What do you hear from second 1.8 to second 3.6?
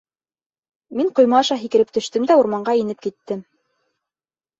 төштөм дә урманға инеп киттем.